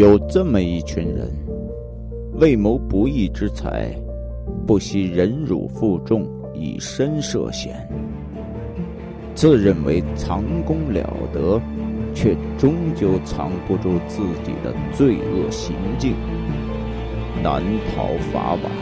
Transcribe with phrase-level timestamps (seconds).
[0.00, 1.30] 有这么一群人，
[2.36, 3.94] 为谋不义之财，
[4.66, 7.86] 不惜忍辱负重，以身涉险，
[9.34, 11.60] 自认为藏功了得，
[12.14, 16.14] 却终究藏不住自己的罪恶行径，
[17.42, 17.62] 难
[17.94, 18.72] 逃法网。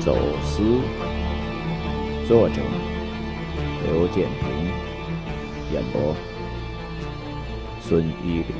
[0.00, 0.62] 走私，
[2.26, 2.62] 作者
[3.84, 6.29] 刘建平，演播。
[7.90, 8.54] 孙一礼，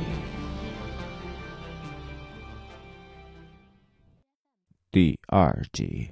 [4.91, 6.11] 第二集。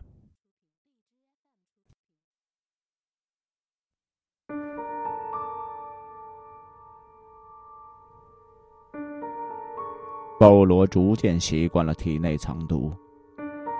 [10.39, 12.89] 包罗逐渐习惯了体内藏毒，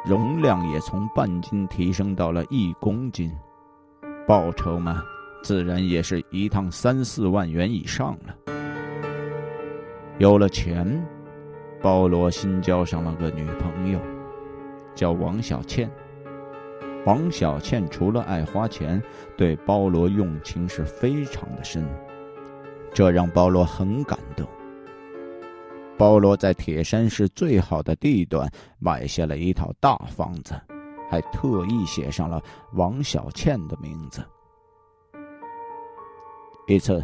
[0.05, 3.31] 容量也从半斤提升到了一公斤，
[4.27, 5.01] 报酬嘛，
[5.41, 8.58] 自然也是一趟三四万元以上了。
[10.19, 10.85] 有了钱，
[11.81, 13.99] 包罗新交上了个女朋友，
[14.93, 15.89] 叫王小倩。
[17.05, 19.01] 王小倩除了爱花钱，
[19.37, 21.87] 对包罗用情是非常的深，
[22.93, 24.45] 这让包罗很感动。
[25.97, 28.45] 包罗在铁山市最好的地段
[28.77, 30.53] 买下了一套大房子，
[31.09, 34.21] 还特意写上了王小倩的名字。
[36.67, 37.01] 一次。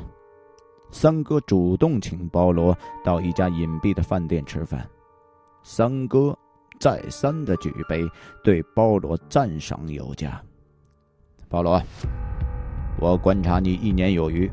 [0.91, 4.88] 三哥主动请包罗到一家隐蔽的饭店吃饭，
[5.63, 6.38] 三哥
[6.79, 8.07] 再三的举杯，
[8.44, 10.41] 对包罗赞赏有加。
[11.50, 11.81] 包罗，
[13.00, 14.50] 我观察你一年有余，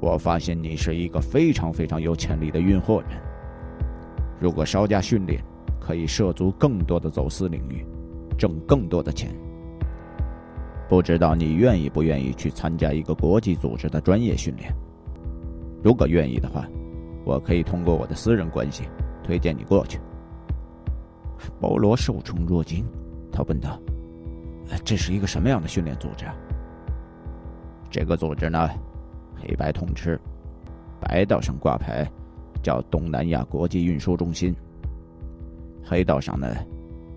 [0.00, 3.10] 我发现你是一个非常非常有潜力的运货人。
[4.40, 5.42] 如果稍加训练，
[5.80, 7.86] 可以涉足更多的走私领域，
[8.36, 9.32] 挣更多的钱。
[10.88, 14.74] 不知道你愿意不愿意去参加一个国际组织的专业训练？
[15.82, 16.66] 如果愿意的话，
[17.24, 18.84] 我可以通过我的私人关系
[19.22, 19.98] 推荐你过去。
[21.60, 22.84] 包罗受宠若惊，
[23.32, 23.80] 他问道
[24.84, 26.34] ：“这是一个什么样的训练组织啊？”
[27.90, 28.70] 这个组织呢，
[29.34, 30.18] 黑白通吃，
[31.00, 32.08] 白道上挂牌
[32.62, 34.54] 叫东南亚国际运输中心，
[35.84, 36.54] 黑道上呢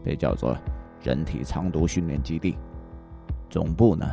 [0.03, 0.57] 被叫做
[1.03, 2.57] 人体藏毒训练基地，
[3.47, 4.11] 总部呢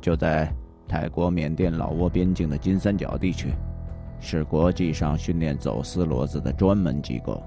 [0.00, 0.52] 就在
[0.86, 3.52] 泰国、缅甸、老挝边境的金三角地区。
[4.20, 7.42] 是国际上训练走私骡子的专门机构。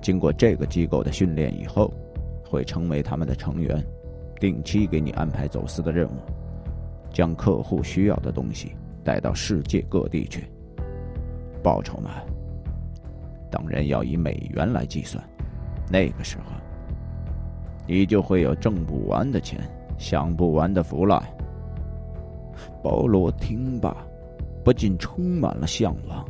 [0.00, 1.92] 经过这个机构的训练以后，
[2.48, 3.84] 会成为他们的成员，
[4.38, 6.18] 定期给你安排走私的任务，
[7.10, 10.44] 将客户需要的东西带到世界各地去。
[11.62, 12.10] 报酬嘛，
[13.50, 15.22] 当然要以美元来计算。
[15.90, 16.52] 那个时候，
[17.86, 19.60] 你就会有挣不完的钱，
[19.98, 21.22] 享不完的福了。
[22.82, 23.96] 保罗听罢。
[24.64, 26.24] 不禁充满了向往，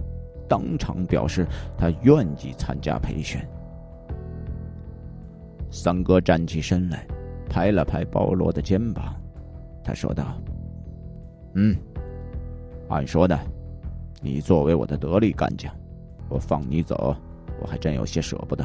[0.49, 1.47] 当场表示
[1.79, 3.41] 他愿意参加培训。
[5.71, 7.07] 三哥站起身来，
[7.49, 9.15] 拍了拍保罗的肩膀，
[9.83, 10.35] 他说道
[11.55, 11.77] ：“嗯，
[12.89, 13.39] 按说呢，
[14.21, 15.73] 你作为我的得力干将，
[16.29, 17.17] 我放你走，
[17.61, 18.65] 我还真有些舍不得。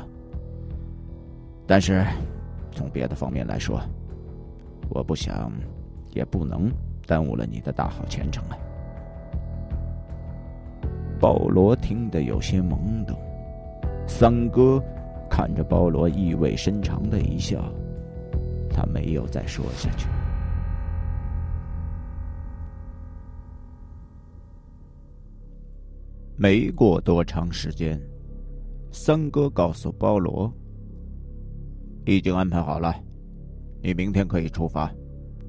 [1.68, 2.04] 但是，
[2.72, 3.80] 从别的方面来说，
[4.90, 5.52] 我不想，
[6.12, 6.72] 也不能
[7.06, 8.58] 耽误了你的大好前程啊。”
[11.20, 13.20] 保罗听得有些懵懂，
[14.08, 14.82] 三哥
[15.30, 17.62] 看着保罗意味深长的一笑，
[18.70, 20.08] 他没有再说下去。
[26.38, 28.00] 没过多长时间，
[28.90, 30.50] 三哥告诉保罗
[32.08, 32.96] ：“已经安排好了，
[33.84, 34.90] 你明天可以出发，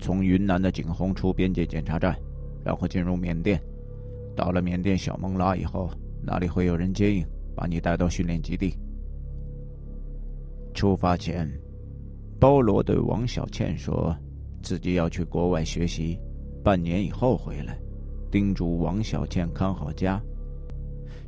[0.01, 2.17] 从云南的景洪出边界检查站，
[2.65, 3.63] 然后进入缅甸。”
[4.37, 5.91] 到了缅甸小孟拉以后，
[6.23, 8.75] 那里会有人接应，把你带到训练基地。
[10.73, 11.51] 出发前，
[12.39, 14.17] 包罗对王小倩说，
[14.63, 16.19] 自己要去国外学习，
[16.63, 17.79] 半年以后回来，
[18.31, 20.21] 叮嘱王小倩看好家。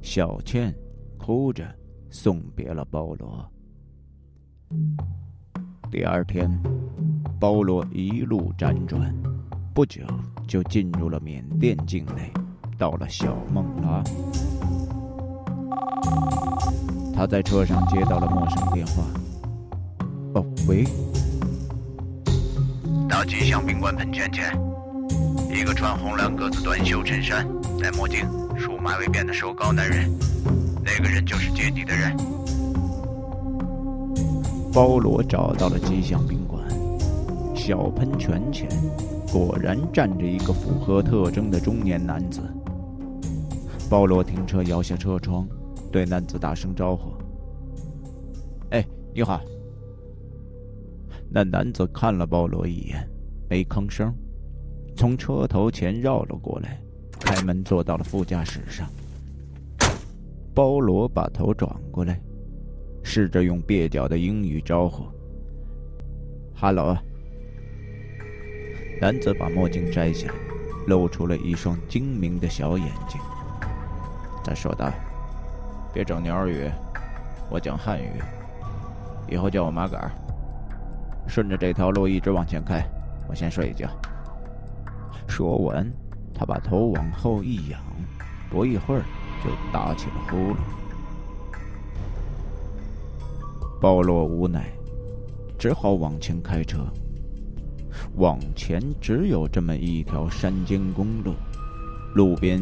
[0.00, 0.75] 小倩
[1.19, 1.66] 哭着
[2.10, 3.44] 送别了包罗。
[5.90, 6.50] 第二天，
[7.38, 9.14] 包罗一路辗转，
[9.75, 10.02] 不久
[10.46, 12.32] 就进入了缅甸境内。
[12.82, 14.02] 到了小孟拉，
[17.14, 19.05] 他在车上接到了陌生电话。
[20.34, 20.84] 哦，喂，
[23.08, 24.52] 到吉祥宾馆喷泉前，
[25.49, 27.46] 一个穿红蓝格子短袖衬衫、
[27.81, 28.26] 戴墨镜、
[28.58, 30.12] 梳马尾辫的瘦高男人，
[30.84, 32.17] 那个人就是接你的人。
[34.73, 36.61] 包罗找到了吉祥宾馆，
[37.55, 38.69] 小喷泉前
[39.32, 42.40] 果然站着一个符合特征的中年男子。
[43.92, 45.46] 包罗停车，摇下车窗，
[45.90, 47.12] 对男子大声招呼
[48.72, 48.82] ：“哎，
[49.14, 49.38] 你好。”
[51.28, 53.06] 那男子看了包罗一眼，
[53.50, 54.10] 没吭声，
[54.96, 56.80] 从车头前绕了过来，
[57.20, 58.88] 开门坐到了副驾驶上。
[60.54, 62.18] 包罗把头转过来。
[63.02, 65.04] 试着用蹩脚的英语招呼
[66.58, 66.96] ：“Hello。”
[69.02, 70.32] 男子把墨镜摘下，
[70.86, 73.20] 露出了一双精明的小眼睛。
[74.44, 74.90] 他说道
[75.94, 76.70] ：“别整鸟语，
[77.50, 78.20] 我讲汉语。
[79.28, 80.10] 以后叫我马杆
[81.28, 82.84] 顺着这条路一直往前开，
[83.28, 83.88] 我先睡一觉。”
[85.28, 85.90] 说完，
[86.34, 87.80] 他把头往后一仰，
[88.50, 89.02] 不一会儿
[89.42, 90.56] 就打起了呼噜。
[93.80, 94.66] 鲍罗无奈，
[95.58, 96.84] 只好往前开车。
[98.16, 101.34] 往前只有这么一条山间公路，
[102.14, 102.60] 路边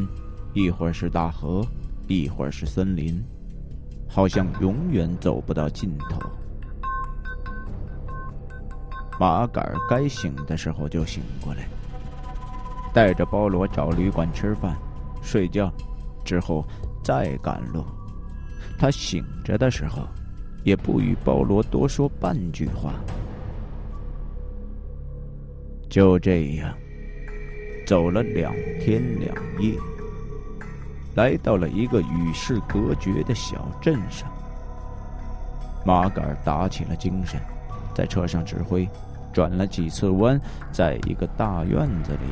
[0.52, 1.64] 一会儿是大河，
[2.08, 3.22] 一会儿是森林，
[4.08, 6.20] 好像永远走不到尽头。
[9.18, 11.68] 马杆儿该醒的时候就醒过来，
[12.92, 14.76] 带着包罗找旅馆吃饭、
[15.22, 15.72] 睡觉，
[16.24, 16.64] 之后
[17.02, 17.84] 再赶路。
[18.78, 20.06] 他醒着的时候。
[20.62, 22.92] 也不与包罗多说半句话，
[25.88, 26.76] 就这样
[27.86, 29.72] 走了两天两夜，
[31.20, 34.26] 来到了一个与世隔绝的小镇上。
[35.84, 37.38] 马杆打起了精神，
[37.94, 38.88] 在车上指挥，
[39.30, 40.40] 转了几次弯，
[40.72, 42.26] 在一个大院子里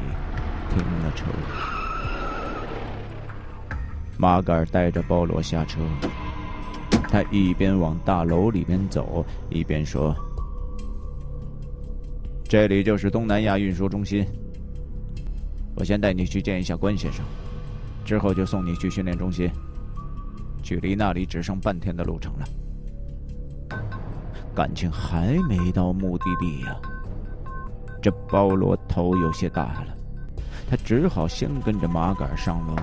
[0.70, 1.26] 停了车。
[4.16, 5.80] 马杆带着保罗下车。
[7.10, 10.16] 他一边往大楼里边走，一边说
[12.48, 14.26] ：“这里就是东南亚运输中心。
[15.76, 17.22] 我先带你去见一下关先生，
[18.08, 19.50] 之后就送你去训练中心。
[20.62, 22.46] 距离那里只剩半天的路程了。
[24.54, 26.74] 感情还没到目的地呀。”
[28.00, 29.94] 这包罗头有些大了，
[30.70, 32.74] 他只好先跟着马杆上楼。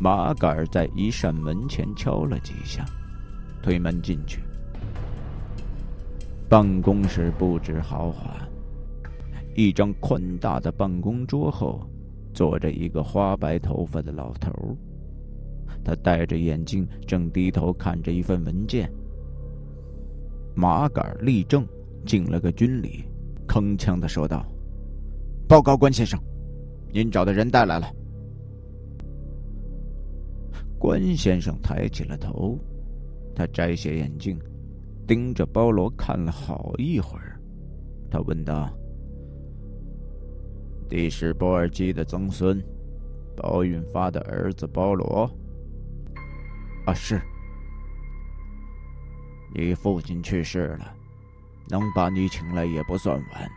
[0.00, 2.84] 马杆在一扇门前敲了几下，
[3.62, 4.40] 推门进去。
[6.48, 8.34] 办公室布置豪华，
[9.54, 11.88] 一张宽大的办公桌后
[12.36, 14.52] 坐着一个花白头发的老头
[15.82, 18.92] 他戴着眼镜，正低头看着一份文件。
[20.54, 21.66] 马杆立正，
[22.04, 23.06] 敬了个军礼，
[23.48, 24.44] 铿锵的说道
[25.48, 26.20] ：“报告关先生，
[26.92, 27.90] 您找的人带来了。”
[30.78, 32.58] 关先生抬起了头，
[33.34, 34.38] 他摘下眼镜，
[35.06, 37.40] 盯着包罗看了好一会儿。
[38.10, 38.70] 他问道
[40.88, 42.64] ：“你是波尔基的曾孙，
[43.36, 45.30] 包运发的儿子包罗
[46.86, 47.20] ？”“啊，是。
[49.52, 50.94] ”“你父亲去世了，
[51.68, 53.50] 能把你请来也不算晚。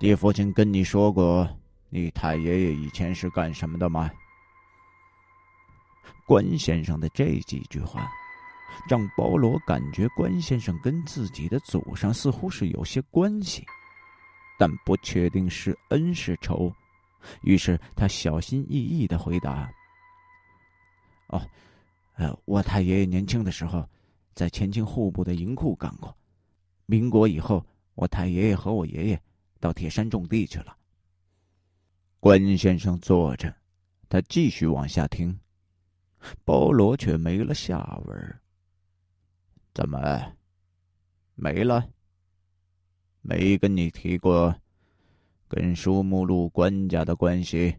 [0.00, 1.48] 你父亲跟你说过，
[1.90, 4.08] 你太爷爷以前是干什么的吗？”
[6.24, 8.08] 关先生的这几句话，
[8.88, 13.66] 让包罗感觉关先生跟自己的祖上似乎是有些关系，
[14.62, 16.72] 但不确定是恩是仇。
[17.42, 19.68] 于是他小心翼翼的回答
[21.26, 21.44] ：“哦，
[22.14, 23.84] 呃，我太爷爷年轻的时候，
[24.36, 26.16] 在前清户部的银库干过。
[26.86, 27.66] 民国以后，
[27.96, 29.20] 我太爷爷和我爷爷
[29.58, 30.76] 到铁山种地去了。”
[32.20, 33.52] 关先生坐着，
[34.08, 35.36] 他继续往下听。
[36.44, 38.40] 包罗却没了下文
[39.74, 39.98] 怎么
[41.34, 41.84] 没了？
[43.22, 44.54] 没跟你提过
[45.48, 47.74] 跟舒木路官家的关系？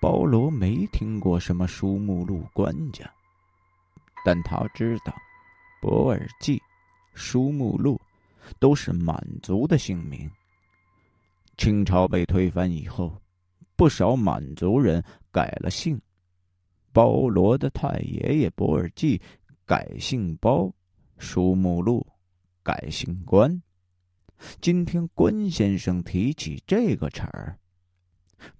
[0.00, 3.10] 包罗没听过什么舒木路官家，
[4.24, 5.12] 但他知道
[5.80, 6.62] 博尔济、
[7.14, 8.00] 舒木路
[8.60, 10.30] 都是满族的姓名。
[11.56, 13.20] 清朝被推翻以后。
[13.76, 15.00] 不少满族人
[15.30, 15.96] 改了姓，
[16.92, 19.22] 包罗的太爷爷博尔济
[19.64, 20.68] 改姓包，
[21.18, 22.04] 舒木路
[22.68, 23.62] 改姓关。
[24.60, 27.58] 今天关先生提起这个茬儿，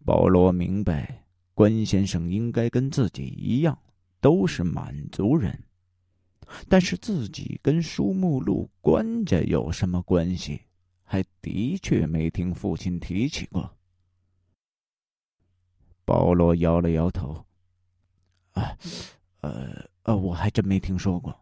[0.03, 3.79] 保罗明白关先生应该跟自己一样，
[4.19, 5.63] 都是满族人。
[6.71, 10.63] 但是自己跟书目录关家有什么关系？
[11.03, 13.77] 还的确没听父亲提起过。
[16.07, 17.45] 保罗摇了摇头
[18.57, 18.75] ：“啊，
[19.43, 21.39] 呃呃，我还真没听说过。”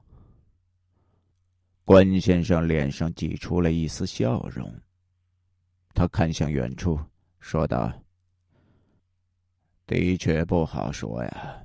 [1.87, 4.69] 关先生脸上挤出了一丝笑容，
[5.95, 6.99] 他看向远处，
[7.39, 7.93] 说道
[9.87, 11.65] ：“的确不好说呀，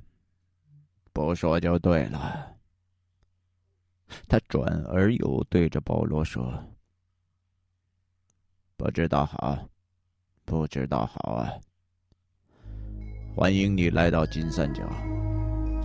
[1.12, 2.54] 不说就对了。”
[4.28, 6.54] 他转而又对着保罗说。
[8.76, 9.68] 不知道好，
[10.44, 11.50] 不知道好啊！
[13.34, 14.88] 欢迎你来到金三角。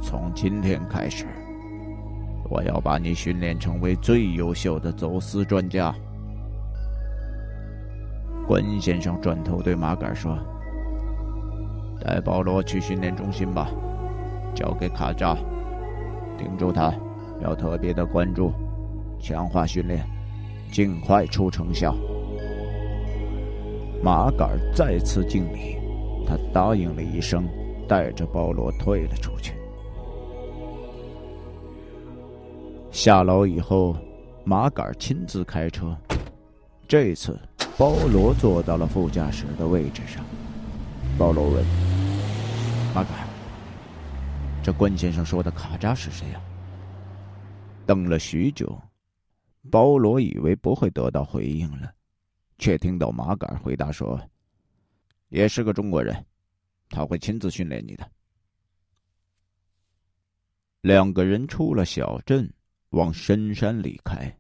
[0.04, 1.26] 从今天开始，
[2.50, 5.94] 我要把你训练成为最优秀的走私专家。
[8.48, 10.38] 关先生转头对马杆说
[12.00, 13.70] ：“带保罗去训练中心吧，
[14.56, 15.36] 交给卡扎，
[16.38, 16.94] 盯住他，
[17.42, 18.54] 要特别的关注，
[19.20, 20.02] 强化训练，
[20.72, 21.94] 尽快出成效。”
[24.02, 25.76] 马杆再次敬礼，
[26.26, 27.46] 他答应了一声，
[27.86, 29.57] 带着保罗退了出去。
[32.92, 33.96] 下楼以后，
[34.44, 35.96] 马杆亲自开车，
[36.88, 37.40] 这次
[37.78, 40.26] 保罗坐到了副驾驶的位置上。
[41.18, 41.64] 保罗问
[42.96, 43.28] ：“麻杆，
[44.64, 46.42] 这关先生说的卡扎是谁呀？”
[47.86, 48.80] 等了许久，
[49.70, 51.92] 保罗以为不会得到回应了。
[52.58, 54.20] 却听到马杆回答说
[55.30, 56.26] ：“也是个中国人，
[56.90, 58.10] 他会亲自训练你的。”
[60.82, 62.52] 两个人出了小镇，
[62.90, 64.38] 往深山里开。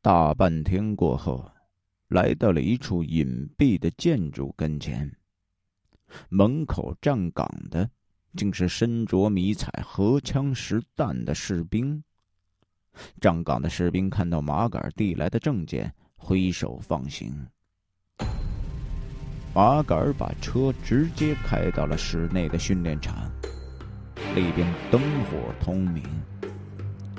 [0.00, 1.50] 大半天过后，
[2.08, 5.10] 来到了一处隐蔽的建筑跟前。
[6.28, 7.90] 门口站岗的，
[8.36, 12.02] 竟是身着迷彩荷枪实弹的士兵。
[13.20, 15.94] 站岗的士兵看到马杆递来的证件。
[16.22, 17.34] 挥手放行，
[19.54, 23.32] 马杆把车直接开到了室内的训练场，
[24.34, 26.04] 里边灯火通明。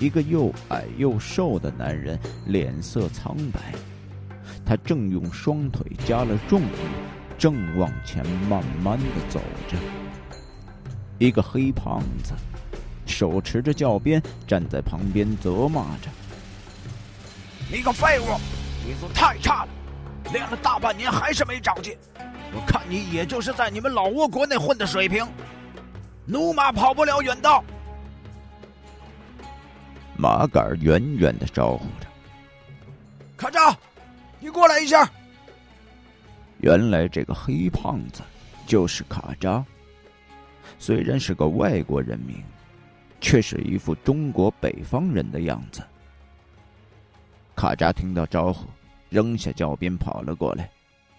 [0.02, 3.60] 一个又矮又瘦的男人，脸色苍白，
[4.66, 6.66] 他正用双腿加了重力，
[7.38, 9.40] 正往前慢慢的走
[9.70, 9.78] 着。
[11.20, 12.34] 一个黑胖子，
[13.06, 16.10] 手持着教鞭，站在旁边责骂着
[17.72, 18.26] ：“你个废物！”
[18.84, 19.70] 底子太差了，
[20.34, 21.96] 练了大半年还是没长进。
[22.56, 25.24] 我看你也就是在你们老挝国内混的水平，
[26.28, 27.64] 驽马跑不了远道。
[30.22, 32.06] 马杆远远的招呼着
[33.36, 33.76] ：“卡扎，
[34.40, 35.12] 你过来一下。”
[36.62, 38.22] 原来这个黑胖子
[38.68, 39.66] 就是卡扎，
[40.78, 42.36] 虽然是个外国人名，
[43.20, 45.82] 却是一副中国北方人的样子。
[47.56, 48.68] 卡扎听到招呼，
[49.10, 50.70] 扔下教鞭跑了过来。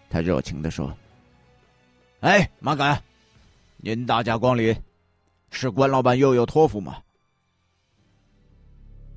[0.08, 0.96] 他热情的说
[2.22, 3.02] ：“哎，马杆，
[3.78, 4.72] 您大驾光临，
[5.50, 6.98] 是关老板又有托付吗？”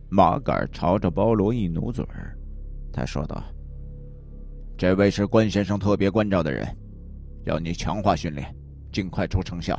[0.09, 2.37] 马杆朝着包罗一努嘴儿，
[2.93, 3.43] 他说道
[4.77, 6.65] ：“这位是关先生特别关照的人，
[7.45, 8.55] 要你强化训练，
[8.91, 9.77] 尽快出成效。”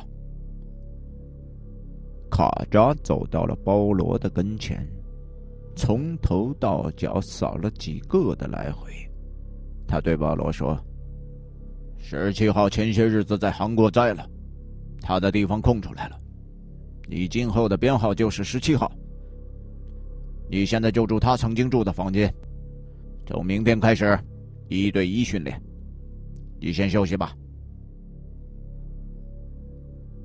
[2.29, 4.85] 卡扎走到了包罗的跟前。
[5.75, 8.91] 从头到脚扫了几个的来回，
[9.87, 10.75] 他对保罗说
[11.97, 14.27] ：“十七号前些日子在韩国栽了，
[15.01, 16.19] 他的地方空出来了，
[17.07, 18.91] 你今后的编号就是十七号。
[20.49, 22.33] 你现在就住他曾经住的房间，
[23.25, 24.17] 从明天开始
[24.69, 25.61] 一对一训练。
[26.59, 27.35] 你先休息吧。”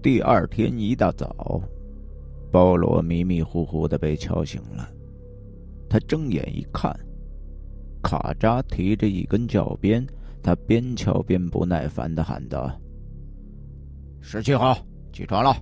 [0.03, 1.63] 第二天一大早，
[2.51, 4.89] 保罗迷迷糊糊的被敲醒了。
[5.89, 6.93] 他睁眼一看，
[8.03, 10.05] 卡扎提着一根教鞭，
[10.43, 12.69] 他边敲边不耐烦的喊道
[14.21, 14.77] ：“十七号，
[15.13, 15.55] 起床了！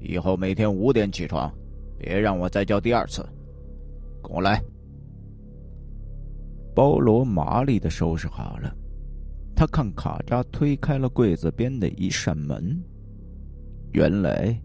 [0.00, 1.52] 以后每天五点起床，
[1.98, 3.22] 别让我再叫第二次。
[4.22, 4.62] 跟我来。”
[6.74, 8.72] 包罗麻利的收拾好了，
[9.56, 12.80] 他看卡扎推开了柜子边的一扇门，
[13.92, 14.56] 原来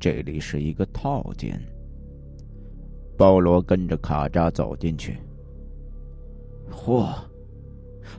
[0.00, 1.60] 这里是一个套间。
[3.16, 5.16] 保罗跟着卡扎走进去。
[6.70, 7.14] 嚯，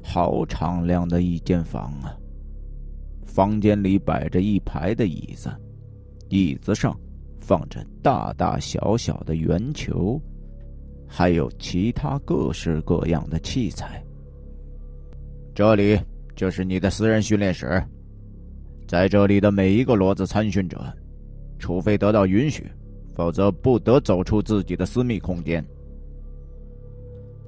[0.02, 2.16] 好敞亮的一间房啊！
[3.25, 5.50] 房间里摆着一排的椅子，
[6.30, 6.98] 椅子上
[7.42, 10.22] 放着大大小小的圆球，
[11.15, 14.03] 还有其他各式各样的器材。
[15.53, 16.00] 这里
[16.36, 17.79] 就是你的私人训练室，
[18.88, 20.82] 在这里的每一个骡子参训者，
[21.60, 22.65] 除非得到允许。
[23.15, 25.63] 否则不得走出自己的私密空间。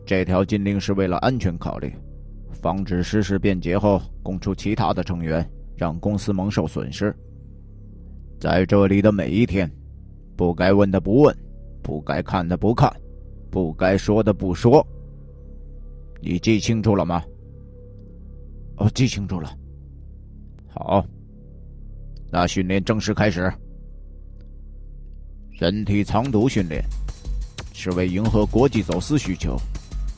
[0.05, 1.91] 这条禁令是为了安全考虑，
[2.51, 5.43] 防止失事变节后供出其他的成员，
[5.75, 7.11] 让公司蒙受损失。
[8.39, 9.67] 在这里的每一天，
[10.35, 11.35] 不该问的不问，
[11.81, 12.95] 不该看的不看，
[13.55, 14.85] 不该说的不说。
[16.19, 17.23] 你记清楚了吗？
[18.75, 19.49] 哦，记清楚了。
[20.67, 21.05] 好，
[22.29, 23.49] 那训练正式开始。
[25.51, 26.83] 人体藏毒训练
[27.71, 29.55] 是为迎合国际走私需求。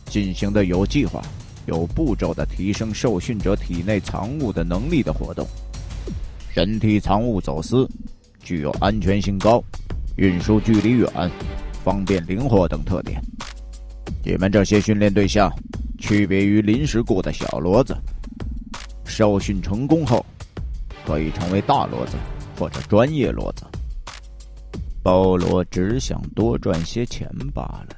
[0.08, 1.22] 进行的有计划、
[1.68, 5.46] 有步骤的提升受训者体内藏物的能力的活动。
[6.56, 7.88] 人体藏物走私
[8.40, 9.64] 具有安全性高、
[10.16, 11.08] 运输距离远、
[11.88, 13.18] 方便灵活等特点。
[14.22, 15.50] 你们这些训练对象
[15.98, 17.96] 区别于临时雇的小骡子，
[19.06, 20.26] 受训成功后
[21.06, 22.18] 可以成为大骡子
[22.60, 23.64] 或者专业骡子。
[25.02, 27.96] 保罗只想多赚些钱罢了。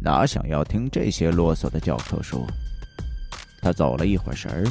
[0.00, 2.46] 哪想要听这些啰嗦的教科书？
[3.60, 4.64] 他走了一会儿神儿，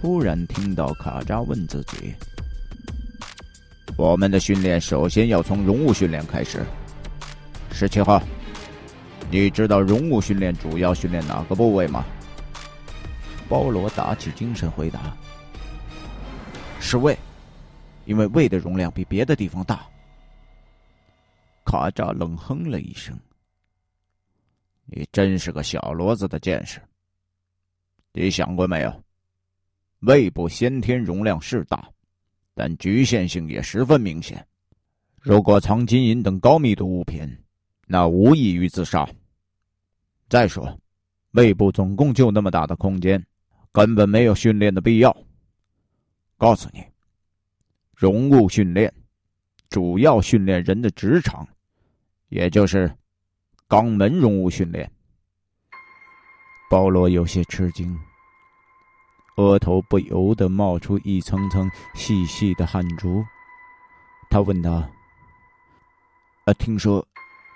[0.00, 2.14] 突然听到卡扎问自己
[3.98, 6.64] ：“我们的训练首先要从容物训练开始。”
[7.80, 8.20] 十七号，
[9.30, 12.04] 你知道容物训练主要训练哪个部位吗？
[13.48, 15.16] 包罗打起精神回答
[16.82, 17.16] ：“是胃，
[18.04, 19.86] 因为胃的容量比别的地方大。”
[21.64, 23.16] 卡扎冷哼了一声。
[24.86, 26.82] 你真是个小骡子的见识。
[28.12, 29.04] 你想过没有？
[30.00, 31.88] 胃部先天容量是大，
[32.54, 34.44] 但局限性也十分明显。
[35.20, 37.24] 如果藏金银等高密度物品，
[37.88, 39.08] 那无异于自杀。
[40.28, 40.78] 再说，
[41.32, 43.24] 胃部总共就那么大的空间，
[43.72, 45.16] 根本没有训练的必要。
[46.36, 46.84] 告诉你，
[47.96, 48.92] 容物训练
[49.68, 51.48] 主要训练人的直肠，
[52.28, 52.94] 也就是。
[53.68, 54.90] 肛门容物训练，
[56.70, 57.94] 保罗有些吃惊，
[59.36, 63.22] 额头不由得冒出一层层细细的汗珠。
[64.30, 64.90] 他问他
[66.46, 67.06] ：“呃，听说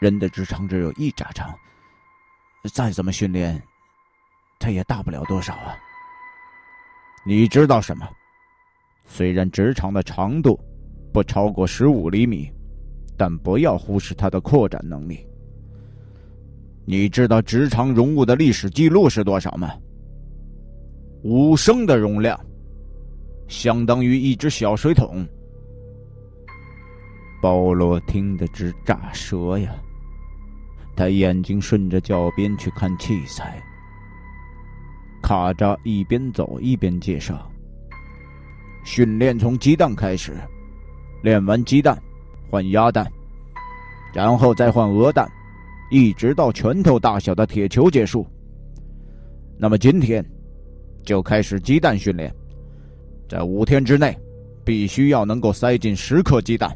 [0.03, 1.57] 人的直肠只有一拃长，
[2.75, 3.63] 再怎么训练，
[4.59, 5.77] 它也大不了多少啊？
[7.25, 8.05] 你知道什么？
[9.05, 10.59] 虽然直肠的长度
[11.13, 12.51] 不超过十五厘米，
[13.17, 15.25] 但不要忽视它的扩展能力。”
[16.85, 19.73] 你知道直肠容物的历史记录是多少吗？
[21.23, 22.37] 五升的容量，
[23.47, 25.25] 相当于一只小水桶。
[27.41, 29.73] 保罗听得直炸舌呀，
[30.95, 33.63] 他眼睛顺着脚边去看器材。
[35.23, 37.51] 卡扎一边走一边介绍：
[38.85, 40.37] 训练从鸡蛋开始，
[41.23, 41.97] 练完鸡蛋，
[42.51, 43.11] 换鸭蛋，
[44.13, 45.31] 然后再换鹅蛋。
[45.91, 48.27] 一直到拳头大小的铁球结束。
[49.59, 50.25] 那么今天
[51.05, 52.35] 就开始鸡蛋训练，
[53.29, 54.19] 在五天之内，
[54.65, 56.75] 必须要能够塞进十颗鸡蛋。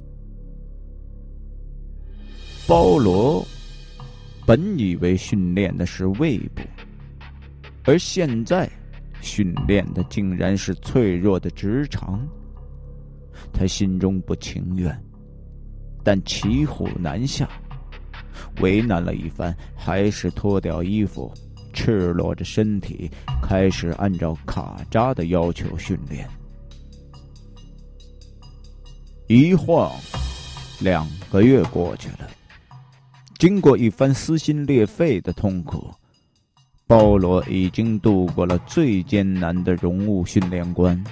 [2.68, 3.42] 包罗
[4.46, 6.62] 本以为训练的是胃部，
[7.82, 8.70] 而现在
[9.20, 12.24] 训练的竟然是脆弱的直肠。
[13.52, 14.96] 他心中不情愿，
[16.04, 17.48] 但骑虎难下。
[18.60, 21.32] 为难了一番，还是脱掉衣服，
[21.72, 23.10] 赤裸着身体，
[23.42, 26.28] 开始按照卡扎的要求训练。
[29.26, 29.92] 一晃，
[30.80, 32.30] 两个月过去了。
[33.38, 35.92] 经过一番撕心裂肺的痛苦，
[36.86, 41.02] 保罗已经度过了最艰难的容物训练关。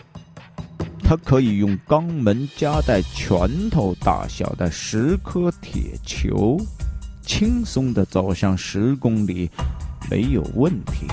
[1.02, 6.58] 他可以用肛门夹带拳头大小的十颗铁球。
[7.26, 9.50] 轻松的走上十公里，
[10.10, 11.06] 没有问题。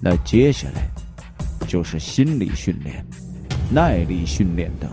[0.00, 0.88] 那接下来
[1.68, 3.04] 就是心理训练、
[3.72, 4.90] 耐力训练等。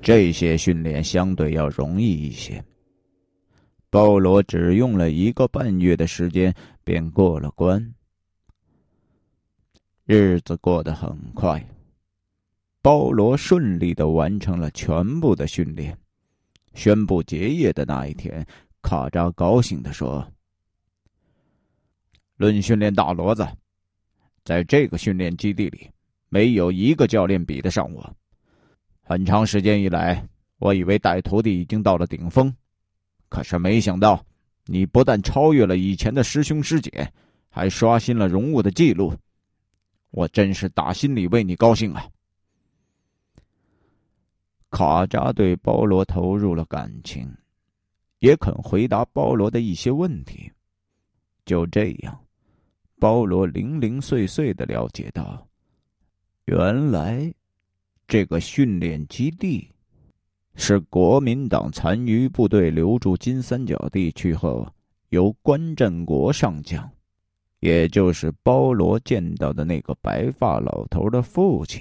[0.00, 2.62] 这些训练相对要容易一些。
[3.94, 6.52] 鲍罗只用了一个半月的时间
[6.82, 7.94] 便过了关。
[10.04, 11.64] 日子过得很快，
[12.82, 15.96] 保罗顺利的完成了全部的训练。
[16.74, 18.44] 宣布结业的那一天，
[18.82, 20.26] 卡扎高兴的说
[22.36, 23.46] ：“论训练大骡子，
[24.42, 25.88] 在这个训练基地里，
[26.30, 28.12] 没有一个教练比得上我。
[29.04, 30.28] 很长时间以来，
[30.58, 32.52] 我以为带徒弟已经到了顶峰，
[33.28, 34.24] 可是没想到，
[34.66, 37.12] 你不但超越了以前的师兄师姐，
[37.48, 39.14] 还刷新了容物的记录。
[40.10, 42.08] 我真是打心里为你高兴啊！”
[44.70, 47.32] 卡扎对保罗投入了感情，
[48.18, 50.50] 也肯回答保罗的一些问题。
[51.44, 52.24] 就这样，
[52.98, 55.46] 保罗零零碎碎的了解到，
[56.46, 57.32] 原来
[58.08, 59.70] 这个训练基地
[60.56, 64.66] 是国民党残余部队留驻金三角地区后，
[65.08, 66.88] 由关振国上将，
[67.60, 71.80] 也就是包罗见到的那个白发老头的父亲。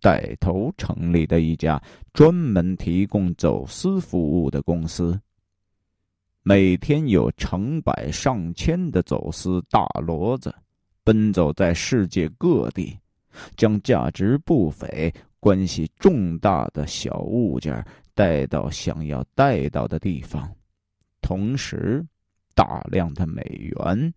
[0.00, 1.80] 带头成立的一家
[2.12, 5.16] 专门提供走私服务的公司，
[6.42, 10.52] 每天有成百上千的走私大骡子
[11.04, 12.98] 奔走在世界各地，
[13.56, 17.72] 将价值不菲、关系重大的小物件
[18.14, 20.50] 带到想要带到的地方，
[21.20, 22.04] 同时，
[22.54, 23.42] 大量的美
[23.76, 24.14] 元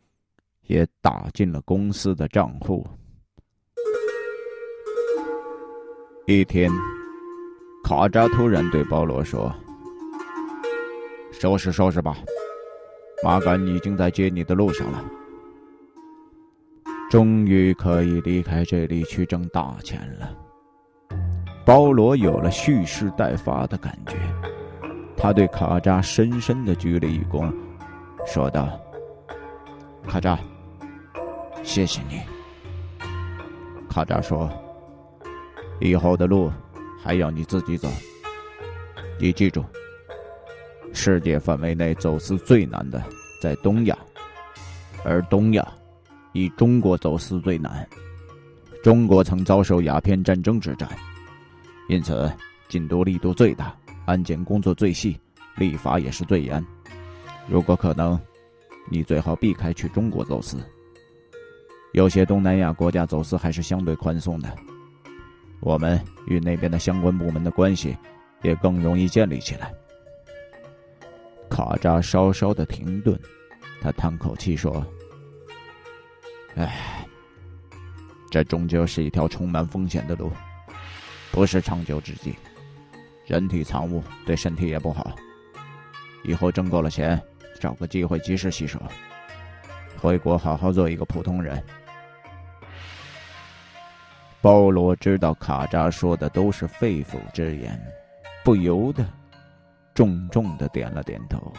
[0.68, 2.86] 也打进了公司的账户。
[6.28, 6.70] 一天，
[7.84, 9.54] 卡扎突然对保罗说
[11.32, 12.18] ：“收拾收拾吧，
[13.24, 15.06] 马杆已经在接你的路上了。
[17.10, 20.36] 终于可以离开这里去挣大钱了。”
[21.66, 24.16] 包罗有了蓄势待发的感觉，
[25.18, 27.52] 他对卡扎深深的鞠了一躬，
[28.28, 28.80] 说道
[30.08, 30.38] ：“卡扎，
[31.64, 32.22] 谢谢你。”
[33.90, 34.50] 卡扎说。
[35.82, 36.50] 以后的路
[37.04, 37.90] 还要你自己走。
[39.20, 39.66] 你记住，
[40.94, 43.04] 世界范围内走私最难的
[43.42, 43.98] 在东亚，
[45.04, 45.68] 而东亚
[46.32, 47.86] 以中国走私最难。
[48.84, 50.88] 中国曾遭受鸦片战争之战，
[51.88, 52.32] 因此
[52.68, 55.20] 禁毒力度最大，安检工作最细，
[55.58, 56.66] 立法也是最严。
[57.48, 58.20] 如果可能，
[58.90, 60.58] 你最好避开去中国走私。
[61.94, 64.54] 有些东南亚国家走私还是相对宽松的。
[65.62, 67.96] 我们与那边的相关部门的关系
[68.42, 69.74] 也更容易建立起来。
[71.50, 73.18] 卡扎稍稍的停顿，
[73.80, 74.86] 他叹口气说
[76.56, 77.08] ：“唉，
[78.30, 80.32] 这终究是一条充满风险的路，
[81.36, 82.34] 不是长久之计。
[83.26, 85.14] 人体藏物对身体也不好。
[86.24, 87.22] 以后挣够了钱，
[87.60, 88.82] 找个机会及时洗手，
[90.02, 91.62] 回国好好做一个普通人。”
[94.40, 97.78] 保罗知道卡扎说的都是肺腑之言，
[98.42, 99.06] 不由得
[99.94, 101.52] 重重的点了点头。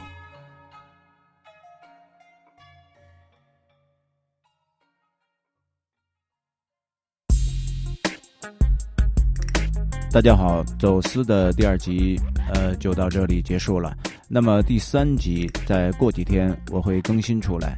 [10.17, 12.19] 大家好，走私的第二集，
[12.55, 13.95] 呃，就到这里结束了。
[14.31, 17.77] 那么第三集再过几天我会更新出来。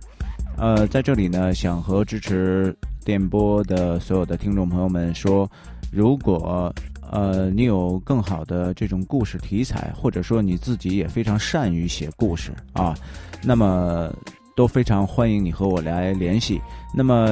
[0.57, 2.73] 呃，在这里呢，想和支持。
[3.05, 5.51] 电波的所有的听众朋友们说，
[5.91, 6.73] 如果
[7.11, 12.95] 呃你有更好的这种故事题材，或者说你自己也非常善于写故事啊，
[13.43, 14.15] 那么
[14.55, 16.61] 都非常欢迎你和我来联系。
[16.95, 17.31] 那么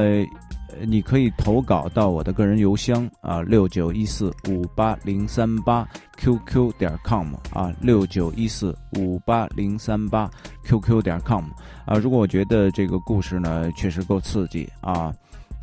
[0.86, 5.86] 你可以投稿到我的个人邮箱啊，六九一四五八零三八
[6.18, 10.30] qq 点 com 啊，六九一四五八零三八
[10.64, 11.44] qq 点 com
[11.84, 11.96] 啊。
[11.96, 15.12] 如果我觉得这个故事呢确实够刺激啊。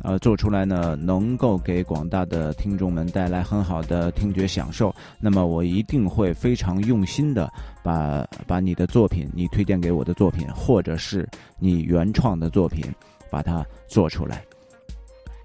[0.02, 4.94] 呃，做出来呢，能够给广大的听众们带来很好的听觉享受。
[5.18, 7.50] 那么，我一定会非常用心的
[7.82, 11.26] 把把你的作品，你推荐给我的作品，或者是
[11.58, 12.84] 你原创的作品，
[13.30, 14.44] 把它做出来。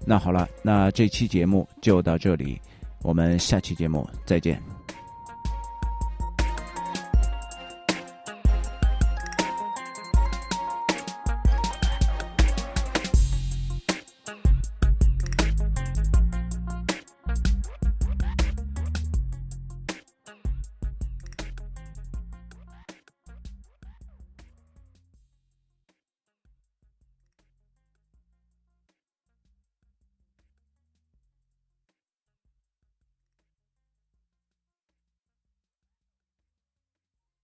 [0.06, 2.60] 那好了，那这期节目就到这里，
[3.02, 4.79] 我们下期节目再见。